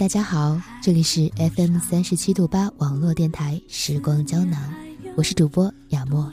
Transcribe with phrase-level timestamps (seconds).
[0.00, 4.58] 大家好，这里是 FM 三十七度八网络电台时光胶囊，
[5.14, 6.26] 我是主播雅默。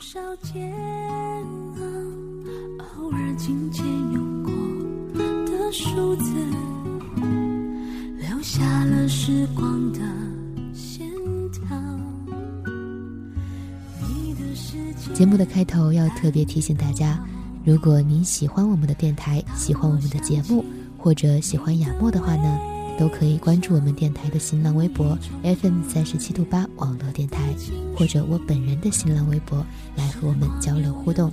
[15.12, 17.22] 节目的开头要特别提醒大家，
[17.66, 20.64] 如果您喜欢我们的电台，喜欢我们的节目，
[20.96, 22.77] 或者喜欢雅默的话呢？
[22.98, 27.54] 都可以关注我们电台的新浪微博 FM 三十七度八网络电台，
[27.96, 29.64] 或者我本人的新浪微博
[29.96, 31.32] 来和我们交流互动。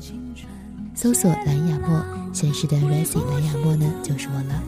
[0.94, 4.62] 搜索蓝雅墨，显示的 Racy 蓝雅墨呢就是我了。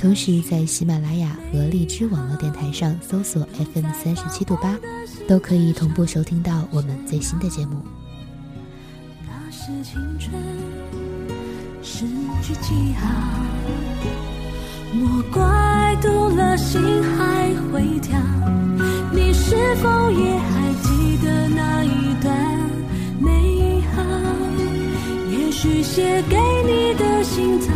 [0.00, 4.76] 同时在喜马拉雅和荔枝网络电台上搜索 FM 三十七度八，
[5.28, 7.76] 都可以同步收听到我们最新的节目。
[9.50, 10.32] 是青春，
[11.82, 12.04] 失
[12.42, 14.35] 去记号。
[14.98, 18.18] 莫怪读了心还会跳，
[19.12, 22.34] 你是否也还记得那一段
[23.20, 24.02] 美好？
[25.30, 27.68] 也许写给你的信早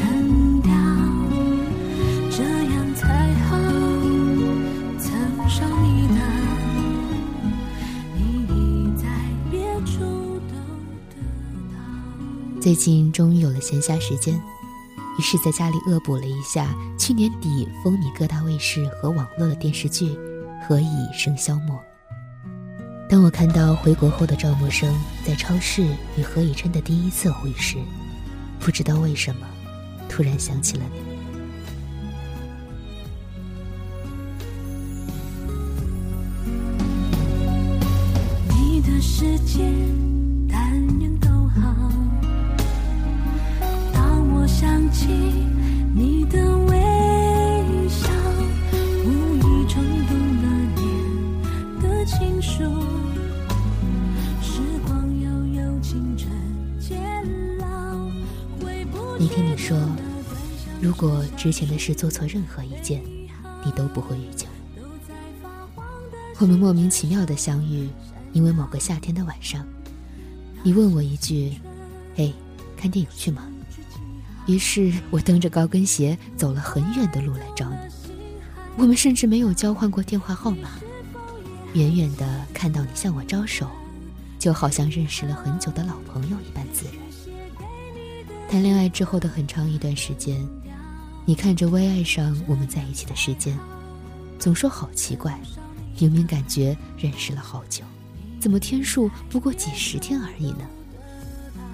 [0.00, 0.72] 扔掉，
[2.30, 3.58] 这样才好。
[4.98, 5.12] 曾
[5.48, 6.14] 伤你的，
[8.16, 8.18] 你
[8.48, 9.04] 已在
[9.50, 10.00] 别处
[10.48, 10.54] 都
[11.10, 11.14] 得
[11.70, 12.60] 到。
[12.62, 14.40] 最近终于有了闲暇时间。
[15.18, 20.06] 于是，在家里恶补了一下去年底风靡各大卫视和网络的电视剧
[20.66, 21.76] 《何以笙箫默》。
[23.08, 24.90] 当我看到回国后的赵默笙
[25.24, 27.76] 在超市与何以琛的第一次会时，
[28.58, 29.46] 不知道为什么，
[30.08, 30.98] 突然想起了你。
[30.98, 31.13] 你
[52.44, 52.68] 时
[54.86, 56.30] 光悠悠青春
[56.78, 57.66] 渐老
[59.18, 59.74] 你听你说，
[60.78, 63.02] 如果之前的事做错任何一件，
[63.64, 64.46] 你都不会遇见
[64.76, 65.82] 我。
[66.38, 67.88] 我们莫名其妙的相遇，
[68.34, 69.66] 因为某个夏天的晚上，
[70.62, 71.54] 你问我一句
[72.14, 72.34] ：“嘿，
[72.76, 73.48] 看电影去吗？”
[74.46, 77.76] 于是我蹬着高跟鞋走了很远的路来找你。
[78.76, 80.68] 我们甚至没有交换过电话号码，
[81.74, 83.68] 远远的看到你向我招手，
[84.38, 86.94] 就好像认识了很久的老朋友一般自然。
[88.48, 90.40] 谈恋爱之后的很长一段时间，
[91.24, 93.58] 你看着微爱上我们在一起的时间，
[94.38, 95.36] 总说好奇怪，
[95.98, 97.82] 明明感觉认识了好久，
[98.38, 100.68] 怎么天数不过几十天而已呢？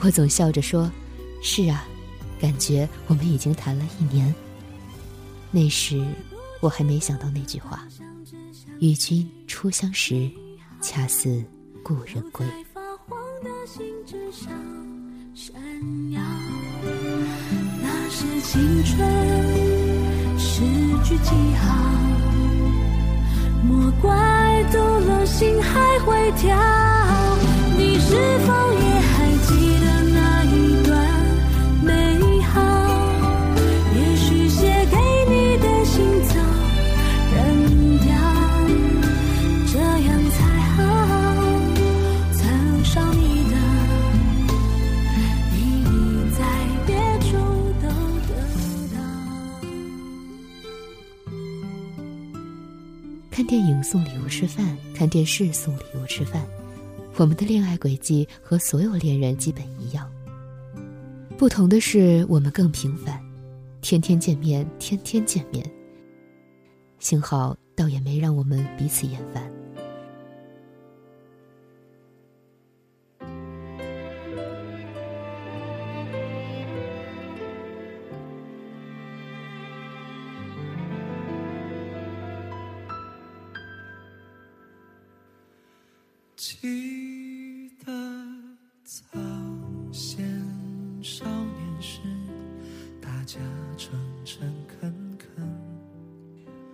[0.01, 0.91] 我总笑着说
[1.45, 1.85] ：“是啊，
[2.41, 4.35] 感觉我们已经谈了一年。”
[5.53, 6.03] 那时
[6.61, 7.87] 我还没想到那句话
[8.81, 10.31] ：“与君初相识，
[10.81, 11.45] 恰似
[11.83, 12.47] 故人归。”
[17.83, 18.99] 那是青春，
[20.39, 20.63] 诗
[21.05, 21.65] 句记号，
[23.65, 24.09] 莫怪
[24.71, 26.49] 读了心还会跳。
[27.79, 28.09] 你是
[28.41, 29.11] 否也还
[29.47, 29.51] 记
[29.81, 29.90] 得
[53.51, 56.47] 电影送礼物吃饭，看电视送礼物吃饭，
[57.17, 60.09] 我们的恋爱轨迹和所有恋人基本一样。
[61.37, 63.21] 不同的是，我们更平凡，
[63.81, 65.69] 天天见面，天天见面。
[67.01, 69.50] 幸好，倒也没让我们彼此厌烦。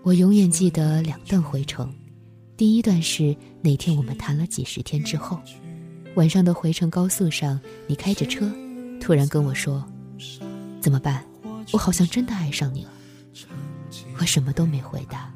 [0.06, 1.92] 我永远记得两段回程，
[2.56, 5.36] 第一段是那天我们谈了几十天之后，
[6.14, 7.58] 晚上的回程高速上，
[7.88, 8.48] 你开着车，
[9.00, 9.84] 突然跟我说
[10.80, 11.26] ：“怎么办？
[11.72, 12.92] 我好像真的爱上你了。”
[14.20, 15.28] 我什么都没回答，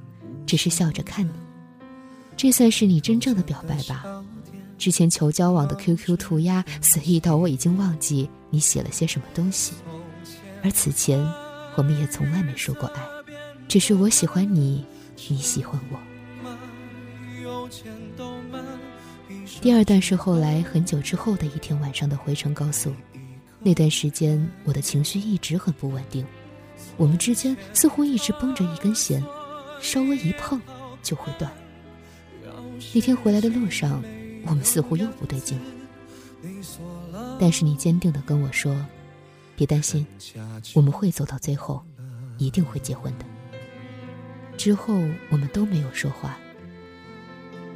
[0.47, 1.33] 只是笑着看你。
[2.37, 4.05] 这算是你真正的表白吧？
[4.79, 9.73] 之前求交往的 QQ 涂鸦随意到我已经忘记你写了些什么东西，
[10.63, 11.19] 而此前
[11.75, 13.03] 我们也从来没说过爱，
[13.71, 14.85] 只是我喜欢你，
[15.29, 15.99] 你喜欢我。
[19.61, 22.93] 第二段是后来很久之后的一天晚上的回程高速，
[23.61, 26.27] 那段时间我的情绪一直很不稳定，
[26.97, 29.25] 我们之间似乎一直绷着一根弦，
[29.81, 30.61] 稍微一碰
[31.01, 31.49] 就会断。
[32.93, 34.03] 那天回来的路上，
[34.47, 35.57] 我们似乎又不对劲
[37.13, 38.75] 了，但是你坚定地跟我说
[39.55, 40.05] ：“别担心，
[40.75, 41.81] 我们会走到最后，
[42.37, 43.25] 一定会结婚的。”
[44.61, 46.37] 之后我们都没有说话。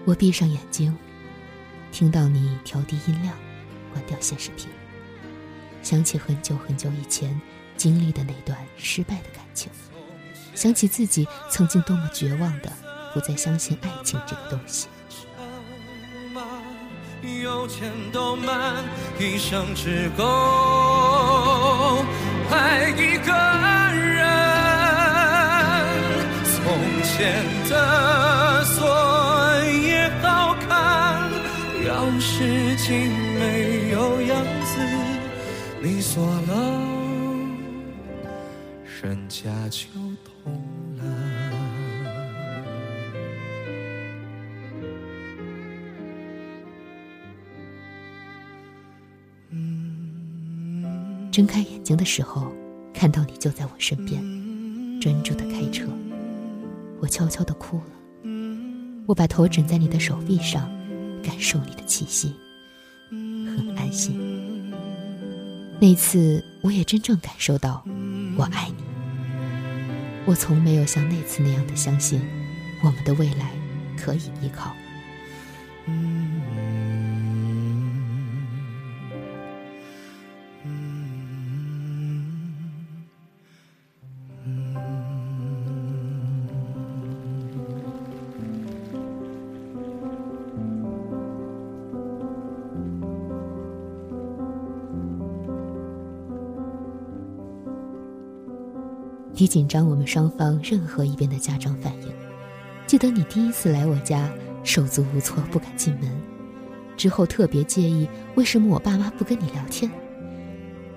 [0.05, 0.95] 我闭上眼睛，
[1.91, 3.35] 听到你调低音量，
[3.91, 4.69] 关掉显示屏，
[5.83, 7.41] 想起很久很久以前
[7.75, 9.73] 经历的那段失败的感情，
[10.55, 12.71] 想起自己曾经多么绝望的
[13.15, 14.89] 不再相信爱情这个东西。
[27.17, 28.85] 前的锁
[29.87, 31.31] 也好看，
[31.87, 31.89] 钥
[32.21, 34.81] 匙竟没有样子，
[35.81, 36.53] 你锁了，
[39.01, 39.87] 人家就
[40.25, 40.53] 懂
[40.97, 41.05] 了。
[51.31, 52.53] 睁开眼睛的时候，
[52.93, 54.21] 看到你就在我身边，
[55.01, 55.87] 专注的开车。
[57.05, 57.85] 我悄悄地哭了，
[59.07, 60.71] 我把头枕在你的手臂上，
[61.23, 62.35] 感受你的气息，
[63.11, 64.73] 很安心。
[65.79, 67.85] 那次我也真正感受到
[68.39, 68.83] 我爱你。
[70.25, 72.23] 我从没有像那次那样的相信，
[72.83, 73.51] 我们的未来
[73.99, 74.75] 可以依靠。
[99.45, 102.09] 你紧张我们双方任何一边的家长反应。
[102.87, 104.27] 记得你第一次来我家，
[104.63, 106.11] 手足无措，不敢进门。
[106.97, 109.91] 之后特别介意为什么我爸妈不跟你聊天。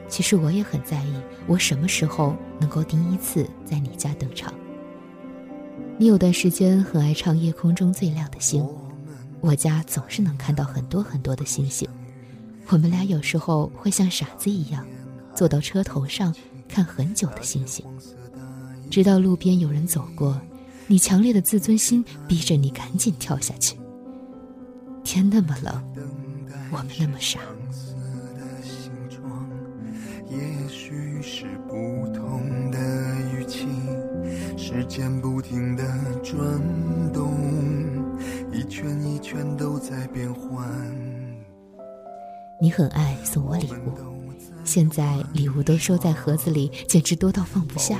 [0.08, 1.14] 其实我也很在意，
[1.46, 4.54] 我什么时候能够第一次在你家登场。
[5.98, 8.64] 你有段时间很爱唱《夜空中最亮的星》，
[9.42, 11.86] 我家总是能看到很多很多的星星。
[12.70, 14.88] 我们俩有时候会像傻子一样，
[15.36, 16.34] 坐到车头上
[16.66, 17.86] 看很久的星星，
[18.90, 20.40] 直到路边有人走过，
[20.88, 23.78] 你强烈的自尊心逼着你赶紧跳下去。
[25.04, 25.84] 天那么冷，
[26.72, 27.40] 我们那么傻。
[30.30, 31.74] 也许是不
[32.14, 32.78] 同的
[33.34, 33.66] 语气，
[34.58, 35.84] 时间不停的
[36.22, 36.38] 转
[37.14, 37.34] 动，
[38.52, 40.68] 一圈一圈都在变换。
[42.62, 43.94] 你很爱送我礼物，
[44.66, 47.98] 现在礼物都收在盒子里，简直多到放不下。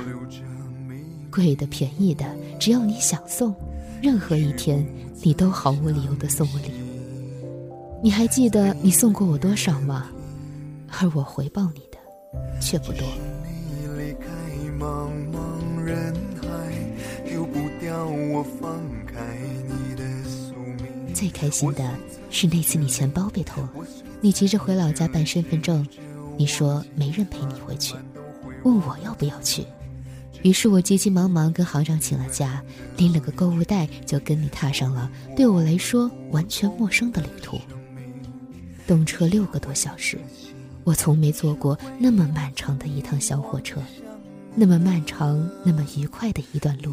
[1.38, 2.26] 贵的便宜的，
[2.58, 3.54] 只要你想送，
[4.02, 4.84] 任何一天
[5.22, 8.00] 你都毫无理由的送我礼物。
[8.02, 10.08] 你还记得你送过我多少吗？
[10.88, 13.06] 而我回报你的却不多。
[21.14, 21.88] 最开心的
[22.30, 23.62] 是那次你钱包被偷，
[24.20, 25.86] 你急着回老家办身份证，
[26.36, 27.94] 你说没人陪你回去，
[28.64, 29.64] 问我要不要去，
[30.42, 32.62] 于是我急急忙忙跟行长请了假，
[32.96, 37.60] 拎了个购物袋就跟你踏上了对我来说完全陌生的旅途。
[38.86, 40.18] 动车六个多小时，
[40.84, 43.82] 我从没坐过那么漫长的一趟小火车，
[44.54, 46.92] 那么漫长、那么愉快的一段路。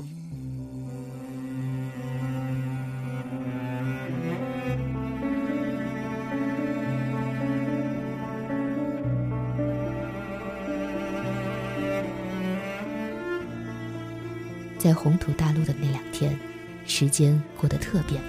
[14.86, 16.38] 在红土大陆的那两天，
[16.86, 18.28] 时间过得特别慢。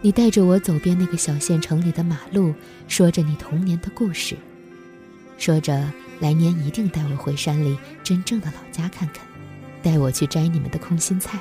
[0.00, 2.54] 你带着我走遍那个小县城里的马路，
[2.88, 4.34] 说着你童年的故事，
[5.36, 9.26] 说着来年一定带我回山里真正的老家看看，
[9.82, 11.38] 带我去摘你们的空心菜。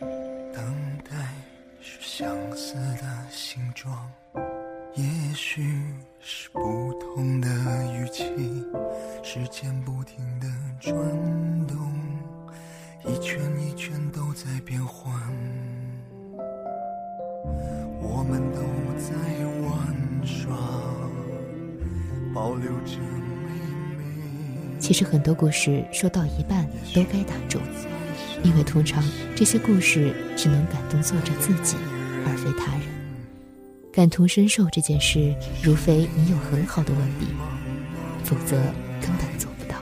[0.00, 0.74] 等
[1.08, 1.32] 待
[1.80, 4.10] 是相似的形状，
[4.96, 5.62] 也许
[6.20, 7.48] 是不同的
[7.92, 8.24] 语气，
[9.22, 10.46] 时间不停的
[10.80, 10.96] 转
[11.66, 11.76] 动，
[13.04, 15.12] 一圈一圈都在变换。
[18.00, 18.62] 我们都
[18.96, 19.12] 在
[19.68, 20.56] 玩耍，
[22.34, 23.52] 保留着美
[23.98, 24.80] 美。
[24.80, 27.58] 其实很多故事说到一半都该打住，
[28.42, 31.76] 因为通常这些故事只能感动作者自己，
[32.26, 32.95] 而非他人。
[33.96, 37.28] 感同身受这件事，如非你有很好的文笔，
[38.24, 38.54] 否则
[39.00, 39.76] 根本做不到。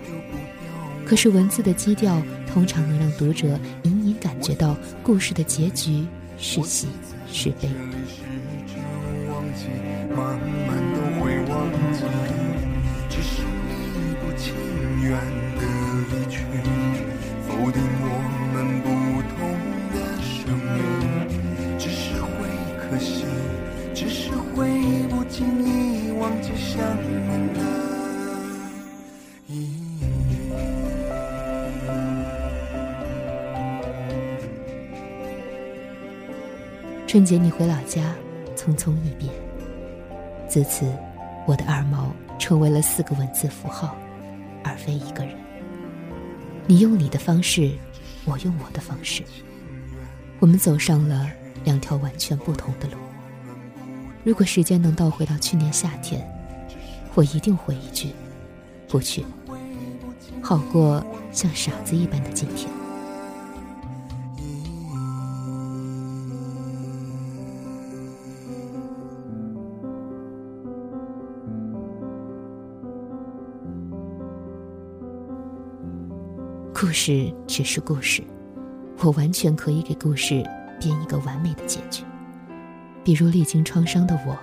[1.05, 6.07] 可是文字的基调通常能让读者隐隐感觉到故事的结局
[6.39, 6.87] 是喜
[7.27, 7.69] 是悲。
[17.49, 17.83] 否定
[26.75, 27.61] 相恋的
[29.47, 30.01] 意义。
[37.07, 38.13] 春节你回老家，
[38.57, 39.29] 匆匆一别。
[40.49, 40.93] 自此，
[41.47, 43.97] 我的二毛成为了四个文字符号，
[44.65, 45.33] 而非一个人。
[46.67, 47.71] 你用你的方式，
[48.25, 49.23] 我用我的方式，
[50.41, 51.31] 我们走上了
[51.63, 52.97] 两条完全不同的路。
[54.25, 56.29] 如果时间能倒回到去年夏天，
[57.17, 58.13] 我一定回一句：
[58.89, 59.25] 不去，
[60.43, 62.69] 好过像傻子一般的今天。
[76.75, 78.25] 故事只是故事，
[78.99, 80.43] 我完全可以给故事
[80.81, 82.03] 编一个完美的结局。
[83.05, 84.37] 比如历经创伤的我，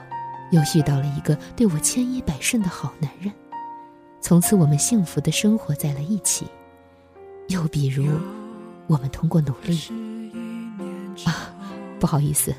[0.51, 3.31] 又遇到了一个对我千依百顺的好男人，
[4.21, 6.45] 从此我们幸福的生活在了一起。
[7.47, 8.07] 又比如，
[8.87, 9.79] 我们通过努力，
[11.25, 11.53] 啊，
[11.99, 12.53] 不好意思，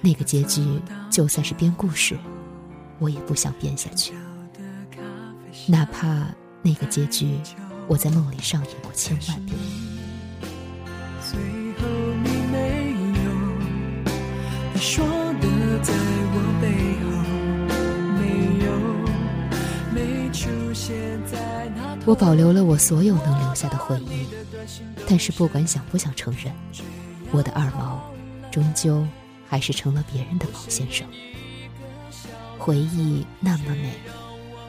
[0.00, 0.80] 那个结局
[1.10, 2.18] 就算是编故事，
[2.98, 4.14] 我也不想编下去，
[5.68, 6.26] 哪怕
[6.62, 7.36] 那个结局。
[7.88, 9.58] 我在梦里上演过千万遍。
[11.20, 11.38] 最
[11.78, 11.88] 后
[12.22, 12.94] 你没
[13.24, 15.04] 有，说
[15.40, 15.92] 的在
[22.04, 24.26] 我保留了我所有能留下的回忆，
[25.08, 26.52] 但是不管想不想承认，
[27.30, 28.02] 我的二毛
[28.50, 29.06] 终究
[29.48, 31.06] 还是成了别人的毛先生。
[32.58, 33.92] 回忆那么美，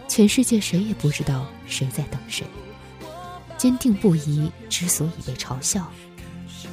[0.08, 2.46] 全世界谁也不知道谁在等谁。
[3.58, 5.92] 坚定不移之所以被嘲笑，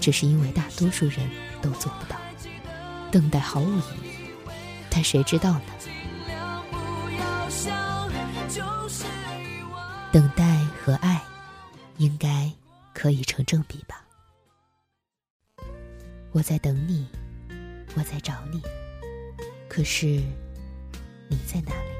[0.00, 1.18] 只是因为大多数人
[1.62, 2.16] 都做不到。
[3.10, 4.10] 等待毫无意义，
[4.90, 5.62] 但谁知道呢？
[10.12, 11.22] 等待和爱，
[11.98, 12.50] 应该
[12.92, 14.04] 可以成正比吧。
[16.32, 17.06] 我在等你，
[17.94, 18.60] 我在找你，
[19.68, 20.06] 可是
[21.28, 21.90] 你在哪里？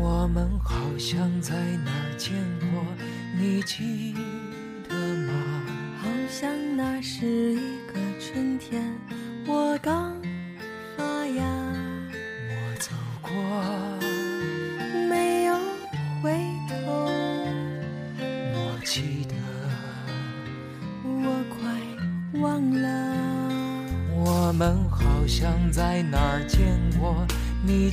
[0.00, 2.82] 我们好像在哪儿见过，
[3.38, 4.14] 你记
[4.88, 5.62] 得吗？
[5.98, 8.83] 好像那是一个春天，
[25.36, 27.26] 像在哪儿见过，
[27.66, 27.90] 你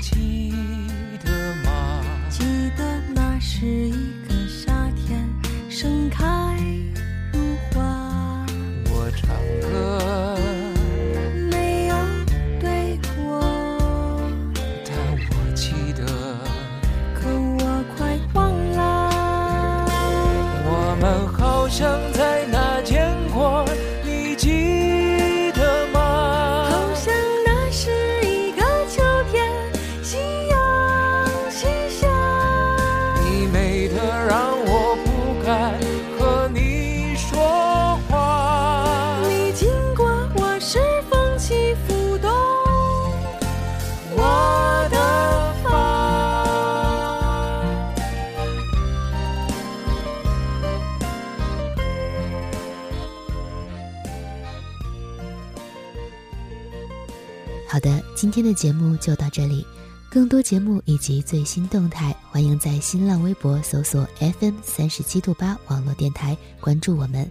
[57.72, 59.66] 好的，今天的节目就到这里。
[60.10, 67.26] 更多节目以及最新动态，欢迎在新浪微博搜索 FM 三十七度八网络电台关注我们。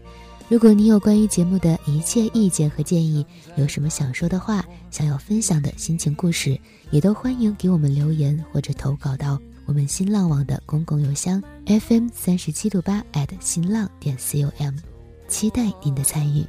[0.48, 3.22] 如果你有关于节目的一切意见和建议，
[3.57, 6.59] 有什么想说的话，想要分享的心情故事，
[6.90, 14.74] 也都欢迎给我们留言或者投稿到我们新浪网的公共邮箱 FM 三十七度八 at 新浪点 com，
[15.29, 16.46] 期待您的参与。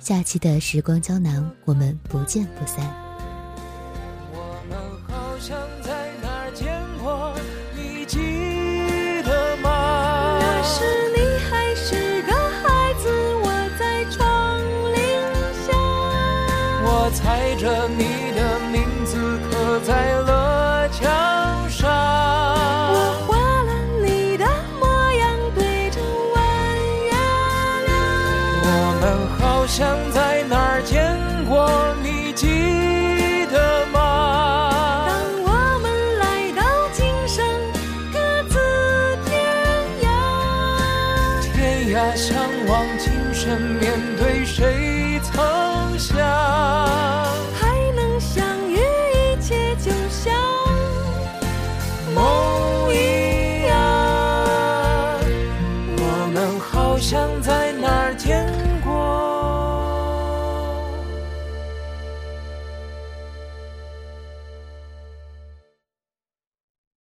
[0.00, 3.09] 下期的时光胶囊，我们不见不散。